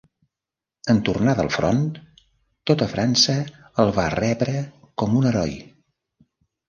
[0.93, 1.83] En tornar del front,
[2.71, 3.35] tota França
[3.85, 4.57] el va rebre
[5.03, 5.55] com un heroi.